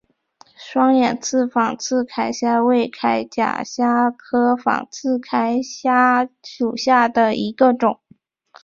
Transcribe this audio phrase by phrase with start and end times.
[0.57, 7.99] 双眼刺仿刺铠虾为铠甲虾科仿刺铠虾属下的一个种。